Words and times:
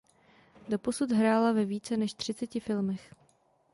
Doposud 0.69 1.11
hrála 1.11 1.51
ve 1.51 1.65
více 1.65 1.97
než 1.97 2.13
třiceti 2.13 2.59
filmech. 2.59 3.13